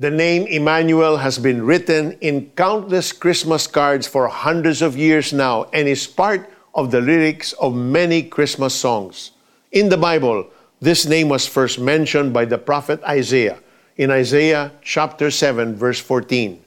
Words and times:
The 0.00 0.10
name 0.12 0.46
Emmanuel 0.46 1.16
has 1.16 1.40
been 1.40 1.66
written 1.66 2.12
in 2.20 2.52
countless 2.54 3.10
Christmas 3.10 3.66
cards 3.66 4.06
for 4.06 4.28
hundreds 4.28 4.80
of 4.80 4.96
years 4.96 5.32
now 5.32 5.64
and 5.72 5.88
is 5.88 6.06
part 6.06 6.48
of 6.72 6.92
the 6.92 7.00
lyrics 7.00 7.52
of 7.54 7.74
many 7.74 8.22
Christmas 8.22 8.76
songs. 8.76 9.32
In 9.72 9.88
the 9.88 9.96
Bible, 9.96 10.46
this 10.78 11.04
name 11.04 11.28
was 11.28 11.48
first 11.48 11.80
mentioned 11.80 12.32
by 12.32 12.44
the 12.44 12.58
prophet 12.58 13.02
Isaiah 13.02 13.58
in 13.96 14.12
Isaiah 14.12 14.70
chapter 14.82 15.32
7 15.32 15.74
verse 15.74 15.98
14. 15.98 16.62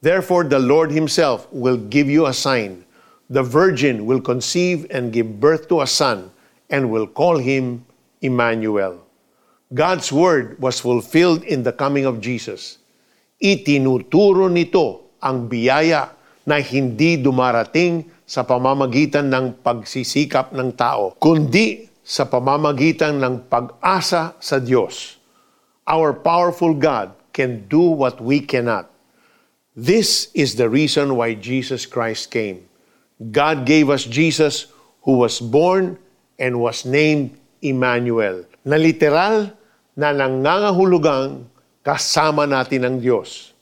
Therefore 0.00 0.44
the 0.44 0.58
Lord 0.58 0.90
himself 0.90 1.52
will 1.52 1.76
give 1.76 2.08
you 2.08 2.24
a 2.24 2.32
sign. 2.32 2.86
The 3.28 3.42
virgin 3.42 4.06
will 4.06 4.22
conceive 4.22 4.86
and 4.88 5.12
give 5.12 5.38
birth 5.38 5.68
to 5.68 5.82
a 5.82 5.86
son 5.86 6.30
and 6.70 6.90
will 6.90 7.06
call 7.06 7.36
him 7.36 7.84
Emmanuel. 8.22 9.04
God's 9.72 10.12
word 10.12 10.60
was 10.60 10.84
fulfilled 10.84 11.48
in 11.48 11.64
the 11.64 11.72
coming 11.72 12.04
of 12.04 12.20
Jesus. 12.20 12.76
Itinuturo 13.40 14.52
nito 14.52 15.16
ang 15.16 15.48
biyaya 15.48 16.12
na 16.44 16.60
hindi 16.60 17.16
dumarating 17.16 18.04
sa 18.28 18.44
pamamagitan 18.44 19.32
ng 19.32 19.64
pagsisikap 19.64 20.52
ng 20.52 20.76
tao, 20.76 21.16
kundi 21.16 21.88
sa 22.04 22.28
pamamagitan 22.28 23.16
ng 23.16 23.48
pag-asa 23.48 24.36
sa 24.36 24.56
Diyos. 24.60 25.16
Our 25.88 26.12
powerful 26.20 26.76
God 26.76 27.16
can 27.32 27.64
do 27.64 27.96
what 27.96 28.20
we 28.20 28.44
cannot. 28.44 28.92
This 29.72 30.28
is 30.36 30.60
the 30.60 30.68
reason 30.68 31.16
why 31.16 31.32
Jesus 31.32 31.88
Christ 31.88 32.28
came. 32.28 32.68
God 33.16 33.64
gave 33.64 33.88
us 33.88 34.04
Jesus 34.04 34.68
who 35.08 35.16
was 35.16 35.40
born 35.40 35.96
and 36.36 36.60
was 36.60 36.84
named 36.84 37.40
Emmanuel, 37.64 38.44
na 38.68 38.76
literal 38.76 39.61
na 39.92 40.12
nangangahulugang 40.12 41.44
kasama 41.84 42.48
natin 42.48 42.88
ang 42.88 42.96
Diyos. 43.02 43.52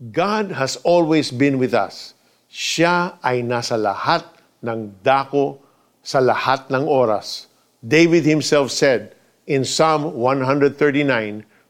God 0.00 0.56
has 0.56 0.80
always 0.82 1.28
been 1.28 1.60
with 1.60 1.76
us. 1.76 2.16
Siya 2.50 3.20
ay 3.20 3.44
nasa 3.44 3.76
lahat 3.76 4.24
ng 4.64 4.90
dako 5.04 5.60
sa 6.00 6.18
lahat 6.18 6.66
ng 6.72 6.88
oras. 6.88 7.46
David 7.84 8.24
himself 8.24 8.72
said 8.72 9.14
in 9.46 9.62
Psalm 9.62 10.16
139 10.16 10.76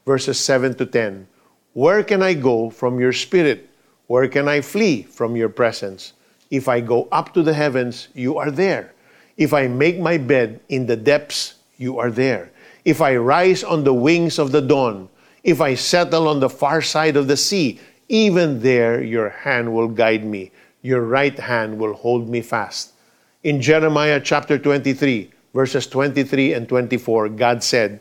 verses 0.07 0.39
7 0.39 0.75
to 0.79 0.87
10, 0.87 1.27
Where 1.75 2.03
can 2.03 2.23
I 2.23 2.35
go 2.35 2.71
from 2.71 2.99
your 2.99 3.13
spirit? 3.13 3.69
Where 4.07 4.27
can 4.27 4.49
I 4.49 4.61
flee 4.63 5.05
from 5.05 5.37
your 5.37 5.51
presence? 5.51 6.15
If 6.51 6.67
I 6.67 6.81
go 6.81 7.07
up 7.13 7.35
to 7.35 7.43
the 7.43 7.55
heavens, 7.55 8.09
you 8.15 8.39
are 8.39 8.51
there. 8.51 8.95
If 9.37 9.55
I 9.55 9.69
make 9.69 10.01
my 10.01 10.19
bed 10.19 10.61
in 10.69 10.87
the 10.87 10.97
depths, 10.97 11.55
you 11.79 11.99
are 11.99 12.11
there. 12.11 12.51
If 12.85 13.01
I 13.01 13.17
rise 13.17 13.63
on 13.63 13.85
the 13.85 13.95
wings 13.95 14.39
of 14.39 14.53
the 14.53 14.61
dawn, 14.61 15.09
if 15.45 15.61
I 15.61 15.75
settle 15.75 16.29
on 16.29 16.41
the 16.41 16.51
far 16.51 16.83
side 16.83 17.17
of 17.17 17.29
the 17.29 17.37
sea, 17.37 17.81
even 18.09 18.61
there 18.61 19.03
your 19.03 19.29
hand 19.29 19.73
will 19.73 19.89
guide 19.89 20.25
me, 20.25 20.51
your 20.83 21.03
right 21.03 21.39
hand 21.39 21.79
will 21.79 21.95
hold 21.95 22.29
me 22.29 22.41
fast. 22.41 22.93
In 23.43 23.61
Jeremiah 23.61 24.21
chapter 24.21 24.59
23, 24.59 25.31
verses 25.55 25.87
23 25.87 26.55
and 26.55 26.69
24, 26.69 27.29
God 27.31 27.63
said, 27.63 28.01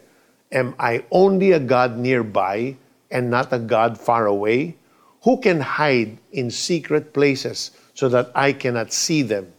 Am 0.51 0.75
I 0.79 1.03
only 1.11 1.51
a 1.51 1.59
God 1.59 1.97
nearby 1.97 2.75
and 3.11 3.29
not 3.29 3.53
a 3.53 3.59
God 3.59 3.97
far 3.97 4.25
away? 4.25 4.75
Who 5.23 5.39
can 5.39 5.61
hide 5.61 6.17
in 6.31 6.49
secret 6.49 7.13
places 7.13 7.71
so 7.93 8.09
that 8.09 8.31
I 8.33 8.53
cannot 8.53 8.91
see 8.91 9.21
them? 9.21 9.51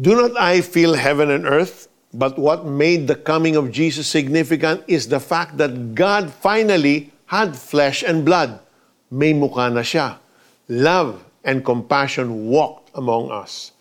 Do 0.00 0.16
not 0.16 0.36
I 0.36 0.60
feel 0.60 0.94
heaven 0.94 1.30
and 1.30 1.46
earth? 1.46 1.88
But 2.14 2.38
what 2.38 2.64
made 2.64 3.08
the 3.08 3.16
coming 3.18 3.56
of 3.56 3.72
Jesus 3.72 4.06
significant 4.06 4.84
is 4.86 5.08
the 5.08 5.18
fact 5.18 5.58
that 5.58 5.96
God 5.96 6.30
finally 6.30 7.10
had 7.26 7.56
flesh 7.58 8.04
and 8.06 8.24
blood. 8.24 8.60
May 9.10 9.34
mukha 9.34 9.66
na 9.66 9.82
siya. 9.82 10.22
Love 10.70 11.24
and 11.42 11.64
compassion 11.66 12.46
walked 12.46 12.94
among 12.94 13.34
us. 13.34 13.72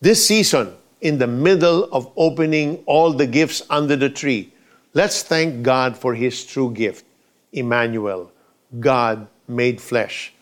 This 0.00 0.26
season, 0.26 0.72
in 1.04 1.18
the 1.18 1.26
middle 1.26 1.84
of 1.92 2.10
opening 2.16 2.82
all 2.86 3.12
the 3.12 3.26
gifts 3.26 3.60
under 3.68 3.94
the 3.94 4.08
tree, 4.08 4.54
let's 4.94 5.22
thank 5.22 5.62
God 5.62 5.92
for 5.94 6.14
His 6.14 6.46
true 6.46 6.72
gift, 6.72 7.04
Emmanuel, 7.52 8.32
God 8.80 9.28
made 9.46 9.80
flesh. 9.80 10.32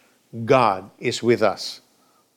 God 0.44 0.88
is 1.00 1.20
with 1.20 1.42
us. 1.42 1.80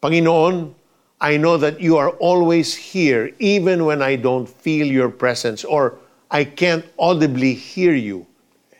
Panginoon, 0.02 0.74
I 1.24 1.38
know 1.38 1.56
that 1.56 1.80
you 1.80 1.96
are 1.96 2.10
always 2.20 2.76
here, 2.76 3.32
even 3.40 3.86
when 3.86 4.02
I 4.02 4.18
don't 4.18 4.46
feel 4.46 4.86
your 4.86 5.08
presence 5.08 5.64
or 5.64 5.96
I 6.30 6.44
can't 6.44 6.84
audibly 7.00 7.54
hear 7.54 7.96
you. 7.96 8.28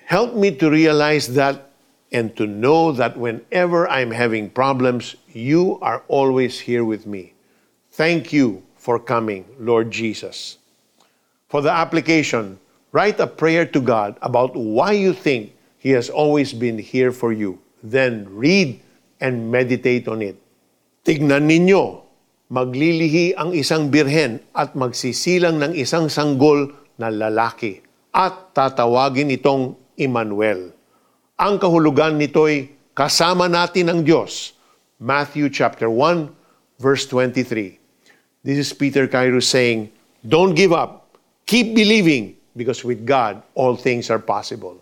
Help 0.04 0.36
me 0.36 0.52
to 0.58 0.70
realize 0.70 1.40
that 1.40 1.72
and 2.12 2.36
to 2.36 2.46
know 2.46 2.92
that 2.92 3.16
whenever 3.16 3.88
I'm 3.88 4.12
having 4.12 4.50
problems, 4.50 5.16
you 5.32 5.80
are 5.80 6.04
always 6.10 6.60
here 6.60 6.84
with 6.84 7.08
me. 7.08 7.32
Thank 7.94 8.34
you 8.34 8.62
for 8.76 9.00
coming, 9.00 9.48
Lord 9.58 9.90
Jesus. 9.90 10.58
For 11.48 11.62
the 11.62 11.72
application, 11.72 12.60
write 12.92 13.22
a 13.22 13.28
prayer 13.28 13.66
to 13.68 13.80
God 13.80 14.18
about 14.22 14.54
why 14.54 14.92
you 14.92 15.14
think 15.14 15.56
He 15.80 15.92
has 15.92 16.10
always 16.10 16.52
been 16.52 16.78
here 16.78 17.14
for 17.14 17.32
you. 17.32 17.60
Then 17.82 18.28
read 18.28 18.82
and 19.22 19.50
meditate 19.50 20.10
on 20.10 20.22
it. 20.22 20.36
Tignan 21.06 21.48
ninyo 21.48 22.03
maglilihi 22.54 23.34
ang 23.34 23.50
isang 23.58 23.90
birhen 23.90 24.38
at 24.54 24.78
magsisilang 24.78 25.58
ng 25.58 25.74
isang 25.74 26.06
sanggol 26.06 26.70
na 27.02 27.10
lalaki 27.10 27.82
at 28.14 28.54
tatawagin 28.54 29.34
itong 29.34 29.74
Emmanuel. 29.98 30.70
Ang 31.34 31.58
kahulugan 31.58 32.22
nito'y 32.22 32.70
kasama 32.94 33.50
natin 33.50 33.90
ang 33.90 34.06
Diyos. 34.06 34.54
Matthew 35.02 35.50
chapter 35.50 35.90
1 35.90 36.30
verse 36.78 37.10
23. 37.10 37.82
This 38.46 38.62
is 38.62 38.70
Peter 38.70 39.10
Kairos 39.10 39.50
saying, 39.50 39.90
Don't 40.22 40.54
give 40.54 40.78
up. 40.78 41.18
Keep 41.50 41.74
believing 41.74 42.38
because 42.54 42.86
with 42.86 43.02
God 43.02 43.42
all 43.58 43.74
things 43.74 44.14
are 44.14 44.22
possible. 44.22 44.78